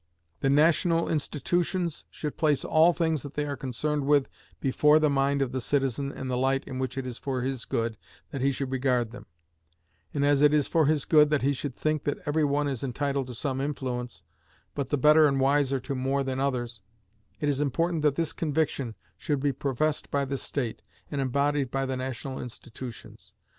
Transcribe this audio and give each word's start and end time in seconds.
The 0.39 0.49
national 0.49 1.07
institutions 1.09 2.05
should 2.09 2.35
place 2.35 2.65
all 2.65 2.91
things 2.91 3.21
that 3.21 3.35
they 3.35 3.45
are 3.45 3.55
concerned 3.55 4.07
with 4.07 4.29
before 4.59 4.97
the 4.97 5.11
mind 5.11 5.43
of 5.43 5.51
the 5.51 5.61
citizen 5.61 6.11
in 6.11 6.27
the 6.27 6.39
light 6.39 6.63
in 6.63 6.79
which 6.79 6.97
it 6.97 7.05
is 7.05 7.19
for 7.19 7.43
his 7.43 7.65
good 7.65 7.97
that 8.31 8.41
he 8.41 8.51
should 8.51 8.71
regard 8.71 9.11
them; 9.11 9.27
and 10.11 10.25
as 10.25 10.41
it 10.41 10.55
is 10.55 10.67
for 10.67 10.87
his 10.87 11.05
good 11.05 11.29
that 11.29 11.43
he 11.43 11.53
should 11.53 11.75
think 11.75 12.03
that 12.05 12.17
every 12.25 12.43
one 12.43 12.67
is 12.67 12.83
entitled 12.83 13.27
to 13.27 13.35
some 13.35 13.61
influence, 13.61 14.23
but 14.73 14.89
the 14.89 14.97
better 14.97 15.27
and 15.27 15.39
wiser 15.39 15.79
to 15.81 15.93
more 15.93 16.23
than 16.23 16.39
others, 16.39 16.81
it 17.39 17.47
is 17.47 17.61
important 17.61 18.01
that 18.01 18.15
this 18.15 18.33
conviction 18.33 18.95
should 19.19 19.39
be 19.39 19.53
professed 19.53 20.09
by 20.09 20.25
the 20.25 20.35
state, 20.35 20.81
and 21.11 21.21
embodied 21.21 21.69
in 21.75 21.87
the 21.87 21.95
national 21.95 22.41
institutions. 22.41 23.33